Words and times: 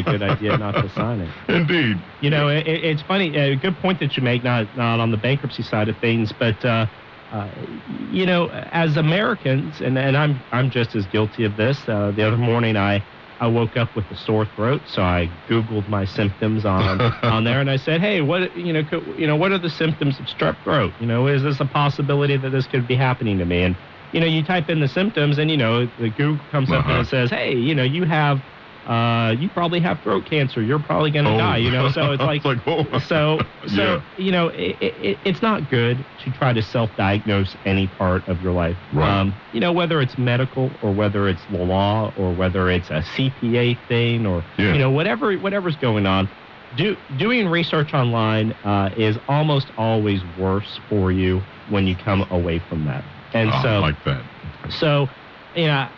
a 0.00 0.04
good 0.04 0.22
idea 0.22 0.56
not 0.58 0.72
to 0.72 0.88
sign 0.88 1.20
it. 1.20 1.30
Indeed. 1.48 2.04
You 2.20 2.30
know, 2.30 2.48
it, 2.48 2.66
it's 2.66 3.02
funny. 3.02 3.34
A 3.36 3.56
good 3.56 3.78
point 3.78 4.00
that 4.00 4.16
you 4.16 4.22
make, 4.22 4.42
not 4.42 4.74
not 4.74 5.00
on 5.00 5.10
the 5.10 5.16
bankruptcy 5.16 5.62
side 5.62 5.88
of 5.88 5.98
things, 5.98 6.32
but 6.32 6.64
uh, 6.64 6.86
uh, 7.30 7.50
you 7.86 8.26
know, 8.26 8.48
as 8.50 8.96
Americans, 8.96 9.80
and, 9.80 9.96
and 9.98 10.16
I'm 10.16 10.44
I'm 10.50 10.70
just 10.70 10.94
as 10.94 11.06
guilty 11.06 11.44
of 11.44 11.56
this. 11.56 11.88
Uh, 11.88 12.12
the 12.12 12.26
other 12.26 12.36
morning, 12.38 12.76
I 12.76 13.04
I 13.38 13.46
woke 13.46 13.76
up 13.76 13.94
with 13.94 14.10
a 14.10 14.16
sore 14.16 14.44
throat, 14.46 14.82
so 14.86 15.02
I 15.02 15.32
Googled 15.48 15.88
my 15.88 16.04
symptoms 16.04 16.64
on 16.64 17.00
on 17.22 17.44
there, 17.44 17.60
and 17.60 17.70
I 17.70 17.76
said, 17.76 18.00
"Hey, 18.00 18.20
what 18.20 18.54
you 18.56 18.72
know, 18.72 18.84
could, 18.84 19.04
you 19.16 19.26
know, 19.26 19.36
what 19.36 19.52
are 19.52 19.58
the 19.58 19.70
symptoms 19.70 20.18
of 20.20 20.26
strep 20.26 20.62
throat? 20.62 20.94
You 20.98 21.06
know, 21.06 21.26
is 21.26 21.42
this 21.42 21.60
a 21.60 21.66
possibility 21.66 22.36
that 22.36 22.50
this 22.50 22.66
could 22.66 22.86
be 22.86 22.96
happening 22.96 23.38
to 23.38 23.46
me?" 23.46 23.62
And 23.62 23.78
you 24.12 24.20
know, 24.20 24.26
you 24.26 24.42
type 24.42 24.68
in 24.68 24.80
the 24.80 24.88
symptoms, 24.88 25.38
and 25.38 25.50
you 25.50 25.56
know, 25.56 25.86
the 25.86 26.10
Google 26.10 26.46
comes 26.48 26.70
up 26.70 26.80
Uh-huh. 26.84 26.92
and 26.94 27.00
it 27.06 27.08
says, 27.08 27.30
"Hey, 27.30 27.54
you 27.54 27.74
know, 27.74 27.84
you 27.84 28.04
have." 28.04 28.42
Uh, 28.86 29.34
you 29.38 29.48
probably 29.50 29.78
have 29.80 30.02
throat 30.02 30.24
cancer. 30.24 30.62
You're 30.62 30.78
probably 30.78 31.10
going 31.10 31.26
to 31.26 31.32
Oh. 31.32 31.38
die. 31.38 31.58
You 31.58 31.70
know, 31.70 31.90
so 31.90 32.12
it's 32.12 32.22
like, 32.30 32.36
It's 32.38 32.44
like, 32.46 32.60
whoa. 32.60 32.98
so 33.00 33.38
so 33.66 33.74
Yeah. 33.76 34.00
you 34.16 34.32
know 34.32 34.48
it, 34.48 34.78
it, 34.80 35.20
it's 35.24 35.42
not 35.42 35.68
good 35.68 36.06
to 36.18 36.30
try 36.30 36.52
to 36.52 36.62
self-diagnose 36.62 37.56
any 37.66 37.86
part 37.86 38.26
of 38.26 38.40
your 38.40 38.52
life 38.52 38.78
Right. 38.90 39.20
um, 39.20 39.40
you 39.52 39.60
know 39.60 39.72
whether 39.72 40.00
it's 40.00 40.16
medical 40.16 40.78
or 40.80 40.92
whether 40.92 41.28
it's 41.28 41.44
the 41.46 41.58
law 41.58 42.10
or 42.16 42.32
whether 42.32 42.70
it's 42.70 42.88
a 42.90 43.02
cpa 43.02 43.78
thing 43.86 44.26
or 44.26 44.46
Yeah. 44.56 44.72
you 44.72 44.78
know 44.78 44.90
whatever 44.90 45.34
whatever's 45.34 45.76
going 45.76 46.06
on 46.06 46.30
do, 46.74 46.96
doing 47.16 47.48
research 47.48 47.92
online 47.94 48.54
uh, 48.64 48.90
is 48.96 49.18
almost 49.28 49.70
always 49.76 50.24
worse 50.24 50.80
for 50.88 51.10
you 51.12 51.44
when 51.66 51.86
you 51.86 51.96
come 51.96 52.24
away 52.30 52.60
from 52.60 52.84
that 52.84 53.04
and 53.34 53.50
Ah, 53.50 53.62
so 53.62 53.80
like 53.80 54.02
that. 54.04 54.24
so, 54.70 55.08
you 55.54 55.66
know, 55.66 55.88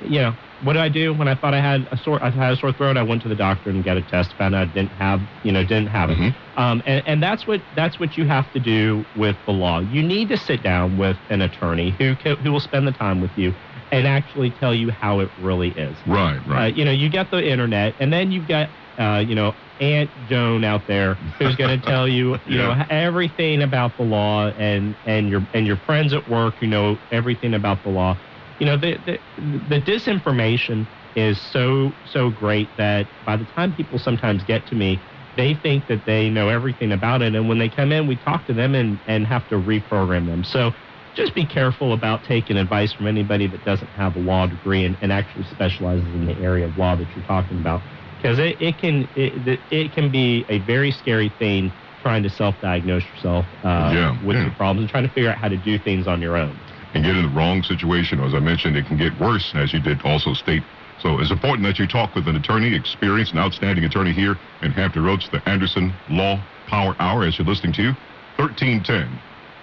you 0.00 0.20
know, 0.20 0.36
what 0.60 0.72
did 0.72 0.82
I 0.82 0.88
do 0.88 1.14
when 1.14 1.28
I 1.28 1.34
thought 1.36 1.54
I 1.54 1.60
had 1.60 1.86
a 1.92 1.96
sore? 1.96 2.22
I 2.22 2.30
had 2.30 2.52
a 2.52 2.56
sore 2.56 2.72
throat. 2.72 2.96
I 2.96 3.02
went 3.02 3.22
to 3.22 3.28
the 3.28 3.36
doctor 3.36 3.70
and 3.70 3.84
got 3.84 3.96
a 3.96 4.02
test. 4.02 4.34
Found 4.38 4.54
out 4.56 4.62
I 4.62 4.64
didn't 4.66 4.92
have, 4.92 5.20
you 5.42 5.52
know, 5.52 5.62
didn't 5.62 5.86
have 5.88 6.10
it. 6.10 6.34
Um, 6.56 6.82
and, 6.84 7.02
and 7.06 7.22
that's 7.22 7.46
what 7.46 7.62
that's 7.72 8.00
what 8.00 8.16
you 8.16 8.26
have 8.26 8.50
to 8.52 8.58
do 8.60 9.06
with 9.14 9.36
the 9.46 9.52
law. 9.52 9.78
You 9.80 10.02
need 10.02 10.28
to 10.30 10.36
sit 10.36 10.62
down 10.62 10.96
with 10.96 11.16
an 11.30 11.42
attorney 11.42 11.94
who 11.98 12.16
ca 12.16 12.34
who 12.36 12.50
will 12.50 12.60
spend 12.60 12.88
the 12.88 12.92
time 12.92 13.20
with 13.20 13.30
you 13.36 13.54
and 13.92 14.06
actually 14.06 14.50
tell 14.50 14.74
you 14.74 14.90
how 14.90 15.20
it 15.20 15.30
really 15.36 15.70
is. 15.70 15.96
Right, 16.04 16.38
Uh, 16.38 16.42
right. 16.52 16.74
you 16.74 16.84
know, 16.84 16.90
you 16.90 17.08
got 17.08 17.30
the 17.30 17.46
internet, 17.48 17.94
and 18.00 18.12
then 18.12 18.32
you've 18.32 18.48
got, 18.48 18.70
uh, 18.98 19.22
you 19.26 19.34
know, 19.36 19.54
Aunt 19.80 20.10
Joan 20.24 20.64
out 20.64 20.88
there 20.88 21.14
who's 21.38 21.54
going 21.54 21.80
to 21.80 21.86
tell 21.86 22.08
you, 22.08 22.36
you 22.46 22.58
know, 22.58 22.74
everything 22.90 23.62
about 23.62 23.96
the 23.96 24.02
law, 24.02 24.48
and 24.48 24.96
and 25.04 25.28
your 25.28 25.46
and 25.54 25.66
your 25.68 25.76
friends 25.76 26.12
at 26.12 26.26
work 26.26 26.58
who 26.58 26.66
know 26.66 26.98
everything 27.12 27.54
about 27.54 27.84
the 27.84 27.90
law. 27.90 28.18
You 28.58 28.66
know, 28.66 28.76
the 28.76 28.98
the, 28.98 29.20
the 29.36 29.80
disinformation 29.80 30.88
is 31.14 31.40
so 31.40 31.96
so 32.04 32.30
great 32.30 32.76
that 32.76 33.10
by 33.22 33.36
the 33.36 33.44
time 33.44 33.72
people 33.72 33.98
sometimes 33.98 34.44
get 34.44 34.66
to 34.66 34.74
me, 34.74 35.04
they 35.36 35.54
think 35.54 35.86
that 35.88 36.04
they 36.04 36.28
know 36.30 36.48
everything 36.48 36.92
about 36.92 37.22
it, 37.22 37.34
and 37.34 37.48
when 37.48 37.58
they 37.58 37.68
come 37.68 37.92
in, 37.92 38.06
we 38.06 38.16
talk 38.16 38.46
to 38.46 38.54
them 38.54 38.74
and 38.74 39.00
and 39.06 39.26
have 39.26 39.46
to 39.48 39.56
reprogram 39.56 40.26
them. 40.26 40.44
So 40.44 40.72
just 41.14 41.34
be 41.34 41.46
careful 41.46 41.92
about 41.92 42.22
taking 42.22 42.56
advice 42.56 42.92
from 42.92 43.06
anybody 43.06 43.46
that 43.48 43.64
doesn't 43.64 43.90
have 43.92 44.14
a 44.14 44.18
law 44.18 44.46
degree 44.46 44.84
and, 44.84 44.96
and 45.00 45.12
actually 45.12 45.44
specializes 45.44 46.14
in 46.14 46.26
the 46.26 46.38
area 46.38 46.66
of 46.66 46.76
law 46.76 46.94
that 46.96 47.14
you're 47.14 47.24
talking 47.24 47.58
about 47.58 47.82
because 48.16 48.38
it, 48.38 48.60
it 48.60 48.78
can 48.78 49.08
it, 49.14 49.64
it- 49.70 49.92
can 49.92 50.10
be 50.10 50.44
a 50.48 50.58
very 50.58 50.90
scary 50.92 51.28
thing 51.38 51.74
trying 51.98 52.22
to 52.22 52.30
self-diagnose 52.30 53.04
yourself 53.10 53.46
uh, 53.64 53.90
Yeah, 53.92 54.16
with 54.22 54.36
yeah. 54.36 54.42
your 54.44 54.52
problems 54.52 54.82
and 54.82 54.90
trying 54.90 55.02
to 55.04 55.08
figure 55.10 55.30
out 55.30 55.38
how 55.38 55.48
to 55.48 55.56
do 55.56 55.78
things 55.78 56.06
on 56.06 56.20
your 56.20 56.36
own 56.36 56.60
and 56.94 57.04
get 57.04 57.16
in 57.16 57.22
the 57.22 57.28
wrong 57.28 57.62
situation. 57.62 58.20
As 58.20 58.34
I 58.34 58.40
mentioned, 58.40 58.76
it 58.76 58.86
can 58.86 58.96
get 58.96 59.18
worse, 59.20 59.52
as 59.54 59.72
you 59.72 59.80
did 59.80 60.02
also 60.02 60.34
state. 60.34 60.62
So 60.98 61.20
it's 61.20 61.30
important 61.30 61.64
that 61.66 61.78
you 61.78 61.86
talk 61.86 62.14
with 62.14 62.26
an 62.26 62.36
attorney, 62.36 62.74
experienced 62.74 63.32
and 63.32 63.40
outstanding 63.40 63.84
attorney 63.84 64.12
here 64.12 64.36
in 64.62 64.72
Hampton 64.72 65.04
Roads, 65.04 65.28
the 65.30 65.46
Anderson 65.48 65.92
Law 66.08 66.38
Power 66.66 66.96
Hour, 66.98 67.24
as 67.24 67.38
you're 67.38 67.46
listening 67.46 67.72
to 67.74 67.94
1310 68.36 69.20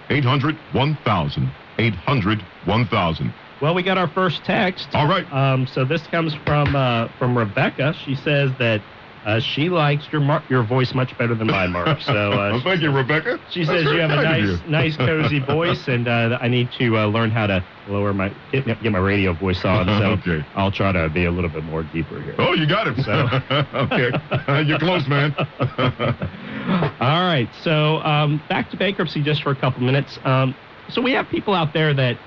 800 0.10 0.58
1000 0.74 1.50
800 1.80 2.44
1000. 2.66 3.34
well 3.62 3.74
we 3.74 3.84
got 3.84 3.98
our 3.98 4.08
first 4.10 4.44
text 4.46 4.88
All 4.94 5.08
right. 5.08 5.26
um, 5.32 5.66
so 5.68 5.84
this 5.86 6.06
comes 6.08 6.34
from 6.46 6.76
uh, 6.76 7.08
from 7.18 7.38
rebecca 7.38 7.94
she 7.94 8.16
says 8.16 8.52
that 8.60 8.82
uh, 9.26 9.40
she 9.40 9.70
likes 9.70 10.08
your 10.12 10.22
mar- 10.22 10.46
your 10.50 10.64
voice 10.64 10.94
much 10.94 11.18
better 11.18 11.36
than 11.36 11.48
mine 11.48 11.72
mark 11.72 12.00
so 12.02 12.14
uh, 12.32 12.36
well, 12.54 12.62
thank 12.64 12.82
you, 12.82 12.92
Rebecca. 12.92 13.40
She 13.50 13.66
That's 13.66 13.84
says 13.84 13.92
you 13.92 14.00
have 14.00 14.12
a 14.12 14.16
nice, 14.22 14.62
nice, 14.66 14.96
cozy 14.98 15.40
voice, 15.46 15.88
and 15.88 16.08
uh, 16.08 16.38
I 16.40 16.48
need 16.48 16.72
to 16.74 16.98
uh, 16.98 17.08
learn 17.08 17.32
how 17.32 17.48
to 17.48 17.66
lower 17.88 18.14
my 18.14 18.30
get, 18.52 18.66
get 18.66 18.92
my 18.92 18.98
radio 19.00 19.34
voice 19.34 19.64
on. 19.66 19.86
So 19.88 20.32
Okay. 20.32 20.48
I'll 20.56 20.72
try 20.72 20.92
to 20.92 21.10
be 21.10 21.26
a 21.26 21.32
little 21.32 21.50
bit 21.50 21.64
more 21.64 21.84
deeper 21.84 22.22
here. 22.22 22.36
Oh, 22.40 22.54
you 22.54 22.68
got 22.68 22.88
it. 22.88 22.98
So- 23.04 23.30
okay. 23.74 24.64
You're 24.68 24.80
close, 24.80 25.08
man. 25.08 25.36
All 27.00 27.24
right, 27.28 27.50
so 27.62 27.98
um, 28.04 28.42
back 28.50 28.70
to 28.72 28.78
bankruptcy 28.78 29.22
just 29.22 29.44
for 29.44 29.52
a 29.52 29.56
couple 29.56 29.82
minutes. 29.82 30.18
Um, 30.24 30.56
so 30.90 31.02
we 31.02 31.12
have 31.14 31.28
people 31.30 31.54
out 31.54 31.74
there 31.74 31.94
that 31.94 32.18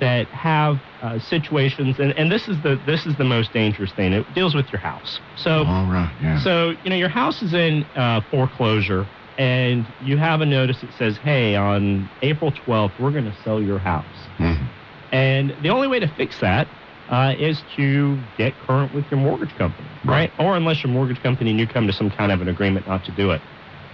that 0.00 0.32
have 0.32 0.80
uh, 1.00 1.18
situations, 1.18 1.98
and, 1.98 2.12
and 2.18 2.30
this 2.30 2.48
is 2.48 2.60
the 2.62 2.76
this 2.84 3.06
is 3.06 3.16
the 3.16 3.24
most 3.24 3.52
dangerous 3.52 3.92
thing. 3.92 4.12
It 4.12 4.32
deals 4.32 4.54
with 4.54 4.70
your 4.72 4.80
house. 4.80 5.20
So. 5.36 5.64
All 5.64 5.86
right. 5.86 6.14
Yeah. 6.20 6.38
So, 6.40 6.74
you 6.82 6.90
know, 6.90 6.96
your 6.96 7.08
house 7.08 7.42
is 7.42 7.54
in 7.54 7.88
uh, 7.94 8.20
foreclosure, 8.30 9.06
and 9.36 9.92
you 9.98 10.16
have 10.16 10.40
a 10.40 10.46
notice 10.46 10.80
that 10.80 10.92
says, 10.92 11.18
hey, 11.22 11.54
on 11.54 12.10
April 12.22 12.52
12th, 12.52 12.98
we're 12.98 13.12
going 13.12 13.24
to 13.24 13.34
sell 13.42 13.62
your 13.62 13.78
house. 13.78 14.28
Mhm. 14.38 14.68
And 15.12 15.56
the 15.60 15.70
only 15.70 15.88
way 15.88 16.00
to 16.00 16.08
fix 16.08 16.40
that 16.40 16.68
uh, 17.08 17.34
is 17.38 17.62
to 17.76 18.22
get 18.36 18.58
current 18.58 18.92
with 18.92 19.10
your 19.10 19.18
mortgage 19.18 19.54
company, 19.56 19.88
right? 20.04 20.32
Or 20.38 20.56
unless 20.56 20.82
your 20.82 20.92
mortgage 20.92 21.22
company 21.22 21.50
and 21.50 21.58
you 21.58 21.66
come 21.66 21.86
to 21.86 21.92
some 21.92 22.10
kind 22.10 22.30
of 22.30 22.40
an 22.42 22.48
agreement 22.48 22.86
not 22.86 23.04
to 23.04 23.12
do 23.12 23.30
it. 23.30 23.40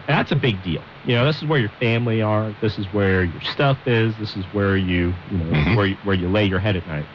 And 0.08 0.18
that's 0.18 0.32
a 0.32 0.36
big 0.36 0.62
deal. 0.62 0.84
You 1.04 1.16
know, 1.16 1.26
this 1.26 1.36
is 1.36 1.44
where 1.44 1.60
your 1.60 1.70
family 1.80 2.22
are. 2.22 2.54
This 2.60 2.78
is 2.78 2.90
where 2.90 3.24
your 3.24 3.40
stuff 3.42 3.78
is. 3.86 4.16
This 4.16 4.36
is 4.36 4.46
where 4.52 4.76
you, 4.76 5.14
you 5.30 5.38
know, 5.38 5.44
Mhm. 5.52 5.76
where 5.76 5.86
you, 5.86 5.98
where 6.02 6.14
you 6.16 6.28
lay 6.30 6.46
your 6.46 6.60
head 6.60 6.76
at 6.76 6.86
night. 6.86 7.08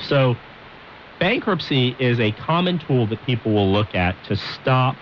So, 0.00 0.38
bankruptcy 1.18 1.96
is 1.98 2.20
a 2.20 2.32
common 2.32 2.78
tool 2.78 3.06
that 3.08 3.22
people 3.22 3.54
will 3.54 3.72
look 3.72 3.94
at 3.94 4.22
to 4.24 4.36
stop 4.36 4.98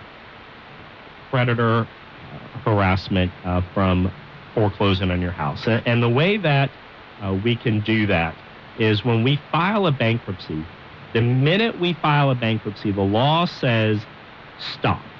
predator 1.30 1.88
uh, 2.32 2.58
harassment 2.64 3.32
uh, 3.44 3.62
from 3.72 4.12
foreclosing 4.54 5.10
on 5.10 5.20
your 5.20 5.32
house. 5.32 5.66
And, 5.66 5.82
and 5.86 6.02
the 6.02 6.08
way 6.08 6.36
that 6.38 6.70
uh, 7.24 7.34
we 7.34 7.56
can 7.56 7.80
do 7.80 8.06
that 8.06 8.36
is 8.76 9.04
when 9.04 9.24
we 9.24 9.36
file 9.50 9.86
a 9.86 9.92
bankruptcy, 9.92 10.68
the 11.12 11.20
minute 11.22 11.78
we 11.78 11.94
file 11.94 12.30
a 12.30 12.34
bankruptcy, 12.36 12.92
the 12.92 13.02
law 13.02 13.44
says 13.44 14.06
stop. 14.56 15.10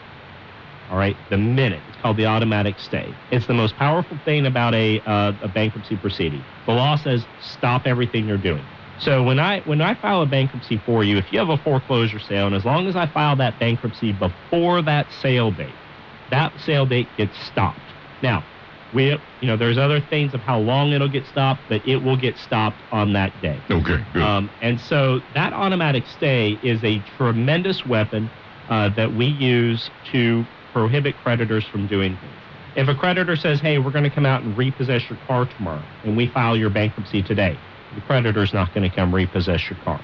All 0.88 0.96
right, 0.96 1.16
the 1.30 1.38
minute. 1.38 1.93
Called 2.04 2.18
the 2.18 2.26
automatic 2.26 2.80
stay. 2.80 3.18
It's 3.30 3.46
the 3.46 3.54
most 3.54 3.76
powerful 3.78 4.20
thing 4.26 4.44
about 4.44 4.74
a, 4.74 5.00
uh, 5.06 5.32
a 5.40 5.48
bankruptcy 5.48 5.96
proceeding. 5.96 6.44
The 6.66 6.74
law 6.74 6.96
says 6.96 7.26
stop 7.38 7.86
everything 7.86 8.26
you're 8.26 8.36
doing. 8.36 8.68
So 8.98 9.22
when 9.22 9.40
I 9.40 9.60
when 9.62 9.80
I 9.80 9.94
file 9.94 10.20
a 10.20 10.26
bankruptcy 10.26 10.82
for 10.84 11.02
you, 11.02 11.16
if 11.16 11.32
you 11.32 11.38
have 11.38 11.48
a 11.48 11.56
foreclosure 11.56 12.18
sale, 12.18 12.46
and 12.46 12.54
as 12.54 12.66
long 12.66 12.88
as 12.88 12.94
I 12.94 13.06
file 13.06 13.36
that 13.36 13.58
bankruptcy 13.58 14.12
before 14.12 14.82
that 14.82 15.12
sale 15.12 15.50
date, 15.50 15.80
that 16.28 16.60
sale 16.60 16.84
date 16.84 17.16
gets 17.16 17.38
stopped. 17.38 17.94
Now, 18.20 18.46
we 18.92 19.06
you 19.40 19.48
know 19.48 19.56
there's 19.56 19.78
other 19.78 20.00
things 20.00 20.34
of 20.34 20.42
how 20.42 20.58
long 20.58 20.92
it'll 20.92 21.08
get 21.08 21.26
stopped, 21.26 21.64
but 21.70 21.80
it 21.86 21.96
will 21.96 22.18
get 22.18 22.36
stopped 22.36 22.82
on 22.92 23.14
that 23.14 23.40
day. 23.40 23.64
Okay. 23.70 24.04
Good. 24.12 24.22
Um, 24.22 24.52
and 24.60 24.78
so 24.78 25.22
that 25.30 25.54
automatic 25.54 26.06
stay 26.06 26.50
is 26.62 26.84
a 26.84 27.00
tremendous 27.00 27.86
weapon 27.86 28.30
uh, 28.68 28.90
that 28.90 29.14
we 29.14 29.24
use 29.24 29.90
to 30.12 30.46
prohibit 30.74 31.16
creditors 31.16 31.64
from 31.68 31.86
doing 31.86 32.18
things. 32.18 32.34
If 32.74 32.88
a 32.88 32.94
creditor 32.94 33.36
says, 33.36 33.60
hey, 33.60 33.78
we're 33.78 33.92
going 33.92 34.04
to 34.04 34.10
come 34.10 34.26
out 34.26 34.42
and 34.42 34.58
repossess 34.58 35.08
your 35.08 35.18
car 35.28 35.46
tomorrow, 35.46 35.84
and 36.02 36.16
we 36.16 36.26
file 36.26 36.56
your 36.56 36.70
bankruptcy 36.70 37.22
today, 37.22 37.56
the 37.94 38.00
creditor's 38.00 38.52
not 38.52 38.74
going 38.74 38.90
to 38.90 38.94
come 38.94 39.14
repossess 39.14 39.70
your 39.70 39.78
car. 39.78 40.00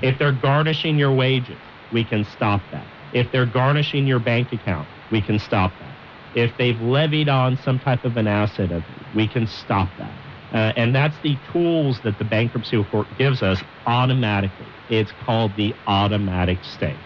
If 0.00 0.20
they're 0.20 0.32
garnishing 0.32 0.96
your 0.96 1.12
wages, 1.12 1.58
we 1.90 2.04
can 2.04 2.24
stop 2.24 2.62
that. 2.70 2.86
If 3.12 3.32
they're 3.32 3.46
garnishing 3.46 4.06
your 4.06 4.20
bank 4.20 4.52
account, 4.52 4.88
we 5.10 5.20
can 5.20 5.40
stop 5.40 5.72
that. 5.80 5.96
If 6.34 6.56
they've 6.56 6.80
levied 6.80 7.28
on 7.28 7.56
some 7.56 7.80
type 7.80 8.04
of 8.04 8.16
an 8.16 8.28
asset 8.28 8.70
of 8.70 8.82
you, 8.88 9.04
we 9.12 9.26
can 9.26 9.46
stop 9.48 9.88
that. 9.98 10.14
Uh, 10.54 10.72
and 10.76 10.94
that's 10.94 11.18
the 11.22 11.36
tools 11.52 12.00
that 12.04 12.16
the 12.18 12.24
bankruptcy 12.24 12.82
court 12.84 13.08
gives 13.18 13.42
us 13.42 13.60
automatically. 13.86 14.66
It's 14.88 15.12
called 15.24 15.56
the 15.56 15.74
automatic 15.86 16.62
stay. 16.62 16.96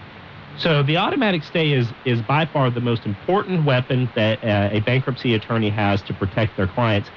So 0.56 0.82
the 0.82 0.96
automatic 0.96 1.44
stay 1.44 1.72
is 1.72 1.92
is 2.04 2.22
by 2.22 2.46
far 2.46 2.70
the 2.70 2.80
most 2.80 3.04
important 3.04 3.64
weapon 3.64 4.10
that 4.14 4.42
uh, 4.42 4.70
a 4.72 4.80
bankruptcy 4.80 5.34
attorney 5.34 5.70
has 5.70 6.02
to 6.04 6.14
protect 6.14 6.56
their 6.56 6.66
clients. 6.66 7.10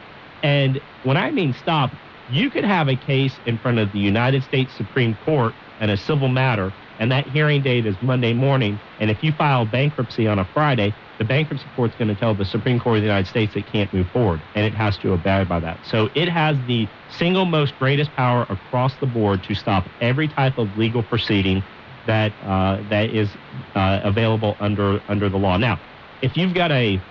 And 0.44 0.82
when 1.04 1.16
I 1.18 1.32
mean 1.32 1.54
stop, 1.54 1.96
you 2.28 2.50
could 2.50 2.66
have 2.66 2.90
a 2.90 2.98
case 2.98 3.40
in 3.46 3.58
front 3.58 3.80
of 3.80 3.94
the 3.94 4.00
United 4.00 4.44
States 4.44 4.76
Supreme 4.76 5.16
Court 5.16 5.56
in 5.80 5.90
a 5.90 5.96
civil 5.98 6.28
matter, 6.28 6.76
and 6.98 7.12
that 7.14 7.28
hearing 7.28 7.62
date 7.62 7.86
is 7.86 8.02
Monday 8.02 8.34
morning. 8.34 8.82
And 9.00 9.10
if 9.10 9.24
you 9.24 9.32
file 9.32 9.66
bankruptcy 9.66 10.28
on 10.28 10.38
a 10.40 10.46
Friday, 10.54 10.98
the 11.18 11.26
bankruptcy 11.26 11.70
court's 11.70 11.96
going 11.96 12.10
to 12.10 12.16
tell 12.16 12.36
the 12.36 12.46
Supreme 12.46 12.80
Court 12.80 12.98
of 12.98 13.02
the 13.04 13.08
United 13.08 13.28
States 13.28 13.56
it 13.56 13.66
can't 13.72 13.92
move 13.94 14.10
forward, 14.12 14.44
and 14.54 14.66
it 14.66 14.76
has 14.76 14.98
to 15.00 15.14
abide 15.14 15.48
by 15.48 15.62
that. 15.62 15.86
So 15.86 16.10
it 16.14 16.28
has 16.28 16.62
the 16.66 16.90
single 17.08 17.46
most 17.46 17.78
greatest 17.80 18.14
power 18.16 18.46
across 18.50 18.98
the 18.98 19.08
board 19.08 19.44
to 19.44 19.56
stop 19.56 19.90
every 20.02 20.28
type 20.28 20.58
of 20.58 20.76
legal 20.76 21.04
proceeding 21.04 21.66
that 22.10 22.34
uh, 22.42 22.82
that 22.86 23.12
is 23.12 23.38
uh, 23.76 24.02
available 24.04 24.58
under 24.60 25.02
under 25.08 25.30
the 25.30 25.38
law. 25.38 25.58
Now, 25.58 25.80
if 26.22 26.36
you've 26.36 26.56
got 26.56 26.72
a 26.72 27.04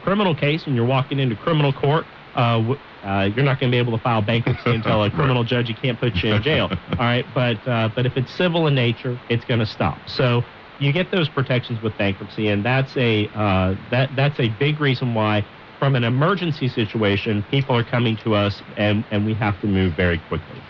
criminal 0.00 0.34
case 0.34 0.66
and 0.66 0.74
you're 0.74 0.84
walking 0.84 1.20
into 1.20 1.36
criminal 1.36 1.72
court, 1.72 2.08
uh, 2.34 2.56
w- 2.58 2.80
uh, 3.02 3.30
you're 3.32 3.44
not 3.44 3.60
going 3.60 3.70
to 3.70 3.74
be 3.74 3.78
able 3.78 3.96
to 3.96 4.02
file 4.02 4.22
bankruptcy 4.22 4.70
and 4.74 4.82
tell 4.82 5.04
a 5.04 5.10
criminal 5.10 5.44
judge 5.44 5.68
you 5.68 5.74
can't 5.74 6.00
put 6.00 6.20
you 6.22 6.32
in 6.34 6.42
jail. 6.42 6.68
All 6.98 6.98
right, 6.98 7.32
but 7.32 7.66
uh, 7.66 7.90
but 7.94 8.06
if 8.06 8.16
it's 8.16 8.32
civil 8.32 8.66
in 8.66 8.74
nature, 8.74 9.20
it's 9.28 9.44
going 9.44 9.60
to 9.60 9.66
stop. 9.66 10.08
So 10.08 10.44
you 10.78 10.92
get 10.92 11.12
those 11.12 11.28
protections 11.28 11.80
with 11.80 11.96
bankruptcy, 11.96 12.48
and 12.48 12.64
that's 12.64 12.96
a 12.96 13.30
uh, 13.34 13.76
that 13.90 14.16
that's 14.16 14.40
a 14.40 14.48
big 14.48 14.80
reason 14.80 15.14
why, 15.14 15.46
from 15.78 15.94
an 15.94 16.02
emergency 16.02 16.68
situation, 16.68 17.44
people 17.44 17.76
are 17.76 17.84
coming 17.84 18.16
to 18.18 18.34
us, 18.34 18.62
and 18.76 19.06
and 19.12 19.24
we 19.24 19.34
have 19.34 19.60
to 19.60 19.68
move 19.68 19.94
very 19.94 20.18
quickly. 20.18 20.64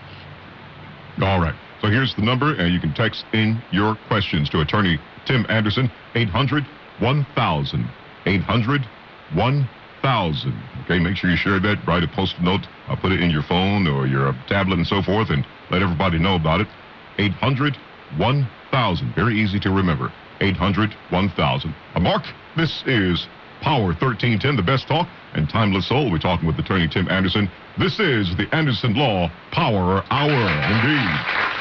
All 1.23 1.41
right. 1.41 1.55
So 1.85 1.91
here's 1.91 2.15
the 2.15 2.23
number, 2.23 2.55
and 2.55 2.73
you 2.73 2.81
can 2.81 2.95
text 2.95 3.27
in 3.35 3.63
your 3.71 3.95
questions 4.09 4.49
to 4.49 4.63
Attorney 4.63 4.99
Tim 5.27 5.45
Anderson, 5.51 5.91
800 6.15 6.65
1000. 6.99 7.91
800 8.25 8.89
1000. 9.35 10.63
Okay, 10.85 10.99
make 10.99 11.19
sure 11.19 11.29
you 11.29 11.37
share 11.37 11.61
that. 11.61 11.87
Write 11.87 12.03
a 12.03 12.09
post 12.09 12.41
note. 12.41 12.63
I'll 12.89 12.97
put 12.97 13.13
it 13.13 13.21
in 13.21 13.29
your 13.29 13.43
phone 13.43 13.87
or 13.87 14.07
your 14.07 14.33
tablet 14.49 14.77
and 14.77 14.87
so 14.87 15.03
forth, 15.03 15.29
and 15.29 15.47
let 15.71 15.83
everybody 15.83 16.19
know 16.19 16.37
about 16.37 16.63
it. 16.63 16.69
800 17.19 17.77
1000. 18.17 19.15
Very 19.15 19.39
easy 19.39 19.61
to 19.61 19.71
remember. 19.71 20.11
800 20.41 20.97
1000. 21.11 21.75
Uh, 21.95 22.01
Mark, 22.01 22.23
this 22.57 22.83
is 22.87 23.27
Power 23.61 23.89
1310, 23.89 24.57
the 24.57 24.63
best 24.63 24.89
talk 24.89 25.07
and 25.35 25.51
timeless 25.51 25.87
soul. 25.87 26.11
We're 26.11 26.17
talking 26.17 26.47
with 26.47 26.59
attorney 26.59 26.89
Tim 26.89 27.11
Anderson. 27.11 27.51
This 27.79 28.01
is 28.01 28.35
the 28.39 28.49
Anderson 28.53 28.95
Law 28.95 29.31
Power 29.53 30.03
Hour. 30.09 30.33
Indeed. 30.33 31.54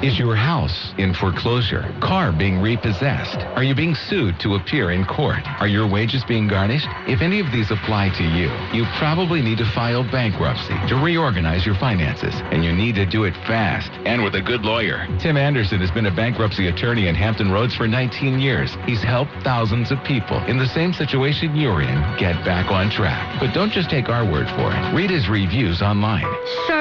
Is 0.00 0.16
your 0.16 0.36
house 0.36 0.94
in 0.96 1.12
foreclosure? 1.12 1.92
Car 2.00 2.30
being 2.30 2.60
repossessed? 2.60 3.38
Are 3.56 3.64
you 3.64 3.74
being 3.74 3.96
sued 3.96 4.38
to 4.38 4.54
appear 4.54 4.92
in 4.92 5.04
court? 5.04 5.42
Are 5.58 5.66
your 5.66 5.90
wages 5.90 6.22
being 6.24 6.46
garnished? 6.46 6.86
If 7.08 7.20
any 7.20 7.40
of 7.40 7.50
these 7.50 7.72
apply 7.72 8.10
to 8.10 8.22
you, 8.22 8.46
you 8.72 8.86
probably 8.96 9.42
need 9.42 9.58
to 9.58 9.64
file 9.72 10.04
bankruptcy 10.04 10.74
to 10.86 10.94
reorganize 11.02 11.66
your 11.66 11.74
finances, 11.74 12.32
and 12.52 12.64
you 12.64 12.72
need 12.72 12.94
to 12.94 13.06
do 13.06 13.24
it 13.24 13.34
fast 13.48 13.90
and 14.06 14.22
with 14.22 14.36
a 14.36 14.40
good 14.40 14.62
lawyer. 14.62 15.04
Tim 15.18 15.36
Anderson 15.36 15.80
has 15.80 15.90
been 15.90 16.06
a 16.06 16.14
bankruptcy 16.14 16.68
attorney 16.68 17.08
in 17.08 17.16
Hampton 17.16 17.50
Roads 17.50 17.74
for 17.74 17.88
19 17.88 18.38
years. 18.38 18.76
He's 18.86 19.02
helped 19.02 19.32
thousands 19.42 19.90
of 19.90 19.98
people 20.04 20.38
in 20.44 20.58
the 20.58 20.68
same 20.68 20.92
situation 20.92 21.56
you're 21.56 21.82
in 21.82 21.98
get 22.18 22.44
back 22.44 22.70
on 22.70 22.88
track. 22.88 23.40
But 23.40 23.52
don't 23.52 23.72
just 23.72 23.90
take 23.90 24.08
our 24.08 24.24
word 24.24 24.46
for 24.50 24.70
it. 24.70 24.94
Read 24.94 25.10
his 25.10 25.28
reviews 25.28 25.82
online. 25.82 26.26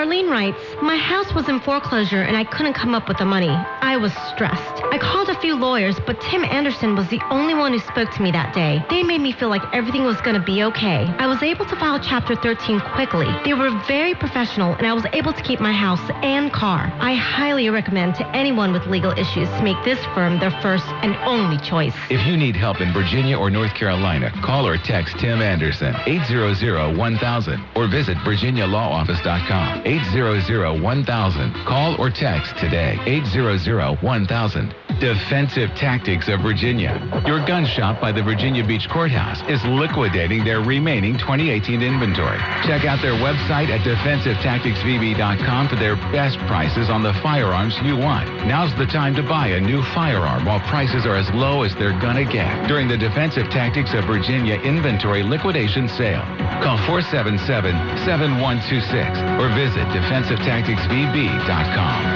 Charlene 0.08 0.32
writes, 0.32 0.58
My 0.82 0.96
house 0.96 1.34
was 1.34 1.50
in 1.50 1.60
foreclosure 1.60 2.22
and 2.22 2.38
I 2.38 2.46
couldn't 2.46 2.76
come 2.76 2.96
up 2.96 3.10
with 3.10 3.18
the 3.18 3.26
money. 3.26 3.50
I 3.50 3.98
was 3.98 4.14
stressed. 4.32 4.82
I 4.86 4.98
called 4.98 5.28
a 5.28 5.38
few 5.42 5.54
lawyers, 5.54 6.00
but 6.06 6.22
Tim 6.22 6.46
Anderson 6.46 6.96
was 6.96 7.10
the 7.10 7.20
only 7.30 7.54
one 7.54 7.74
who 7.74 7.80
spoke 7.80 8.12
to 8.12 8.22
me 8.22 8.32
that 8.32 8.54
day. 8.56 8.86
They 8.90 9.04
made 9.04 9.20
me 9.20 9.34
feel 9.34 9.50
like 9.50 9.64
everything 9.74 10.06
was 10.06 10.22
going 10.22 10.40
to 10.40 10.42
be 10.42 10.64
okay. 10.64 11.14
I 11.20 11.28
was 11.28 11.44
able 11.44 11.66
to 11.66 11.76
file 11.76 12.00
Chapter 12.00 12.36
13 12.36 12.80
quickly. 12.96 13.28
They 13.44 13.54
were 13.54 13.70
very 13.86 14.16
professional 14.16 14.76
and 14.76 14.88
I 14.88 14.94
was 14.94 15.04
able 15.12 15.34
to 15.34 15.42
keep 15.42 15.60
my 15.60 15.74
house 15.74 16.00
and 16.24 16.54
car. 16.54 16.90
I 17.00 17.14
highly 17.14 17.70
recommend 17.70 18.16
to 18.16 18.28
anyone 18.36 18.72
with 18.72 18.88
legal 18.88 19.12
issues 19.12 19.50
to 19.50 19.62
make 19.62 19.84
this 19.84 20.00
firm 20.16 20.40
their 20.40 20.52
first 20.62 20.86
and 21.04 21.18
only 21.28 21.58
choice. 21.58 21.94
If 22.10 22.26
you 22.26 22.38
need 22.38 22.56
help 22.56 22.80
in 22.80 22.94
Virginia 22.94 23.38
or 23.38 23.50
North 23.50 23.74
Carolina, 23.74 24.32
call 24.42 24.66
or 24.66 24.78
text 24.78 25.20
Tim 25.20 25.42
Anderson 25.42 25.94
800-1000 25.94 27.76
or 27.76 27.88
visit 27.90 28.16
virginialawoffice.com 28.20 29.97
800-1000. 29.98 31.66
Call 31.66 32.00
or 32.00 32.10
text 32.10 32.56
today 32.58 32.98
800-1000. 33.06 34.87
Defensive 35.00 35.70
Tactics 35.76 36.28
of 36.28 36.42
Virginia. 36.42 37.00
Your 37.28 37.46
gun 37.46 37.66
shop 37.66 38.02
by 38.02 38.12
the 38.12 38.24
Virginia 38.24 38.66
Beach 38.66 38.90
Courthouse 38.90 39.40
is 39.48 39.64
liquidating 39.66 40.44
their 40.44 40.62
remaining 40.62 41.20
2018 41.20 41.84
inventory. 41.84 42.40
Check 42.66 42.86
out 42.86 43.00
their 43.02 43.14
website 43.14 43.70
at 43.70 43.82
defensivetacticsvb.com 43.82 45.68
for 45.70 45.76
their 45.76 45.96
best 46.10 46.40
prices 46.50 46.90
on 46.90 47.04
the 47.04 47.14
firearms 47.22 47.78
you 47.84 47.96
want. 47.96 48.28
Now's 48.48 48.74
the 48.76 48.88
time 48.88 49.14
to 49.16 49.22
buy 49.22 49.50
a 49.50 49.62
new 49.62 49.84
firearm 49.94 50.46
while 50.46 50.62
prices 50.62 51.06
are 51.06 51.16
as 51.16 51.30
low 51.32 51.62
as 51.62 51.76
they're 51.76 51.94
gonna 52.02 52.26
get 52.26 52.68
during 52.68 52.88
the 52.88 52.98
Defensive 52.98 53.52
Tactics 53.52 53.94
of 53.94 54.06
Virginia 54.06 54.56
inventory 54.62 55.22
liquidation 55.22 55.88
sale. 55.90 56.24
Call 56.64 56.80
477-7126 56.90 59.38
or 59.38 59.48
visit 59.54 59.86
defensivetacticsvb.com. 59.94 62.07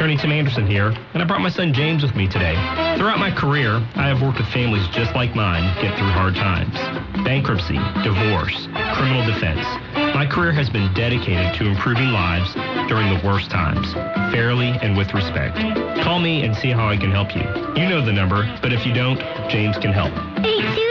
Attorney 0.00 0.16
Tim 0.16 0.32
Anderson 0.32 0.66
here, 0.66 0.94
and 1.12 1.22
I 1.22 1.26
brought 1.26 1.42
my 1.42 1.50
son 1.50 1.74
James 1.74 2.02
with 2.02 2.16
me 2.16 2.26
today. 2.26 2.54
Throughout 2.96 3.18
my 3.18 3.30
career, 3.30 3.86
I 3.96 4.08
have 4.08 4.22
worked 4.22 4.38
with 4.38 4.48
families 4.48 4.88
just 4.88 5.14
like 5.14 5.34
mine 5.36 5.60
get 5.82 5.94
through 5.98 6.08
hard 6.08 6.34
times. 6.34 6.72
Bankruptcy, 7.22 7.76
divorce, 8.02 8.66
criminal 8.96 9.26
defense. 9.26 9.60
My 10.16 10.24
career 10.26 10.52
has 10.52 10.70
been 10.70 10.90
dedicated 10.94 11.52
to 11.56 11.66
improving 11.66 12.12
lives 12.12 12.54
during 12.88 13.12
the 13.12 13.20
worst 13.26 13.50
times, 13.50 13.92
fairly 14.32 14.70
and 14.80 14.96
with 14.96 15.12
respect. 15.12 15.58
Call 16.02 16.18
me 16.18 16.46
and 16.46 16.56
see 16.56 16.70
how 16.70 16.88
I 16.88 16.96
can 16.96 17.10
help 17.10 17.36
you. 17.36 17.44
You 17.76 17.86
know 17.86 18.02
the 18.02 18.10
number, 18.10 18.48
but 18.62 18.72
if 18.72 18.86
you 18.86 18.94
don't, 18.94 19.20
James 19.50 19.76
can 19.76 19.92
help. 19.92 20.14
820-1000. 20.40 20.89